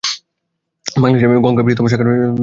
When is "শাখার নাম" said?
1.87-2.13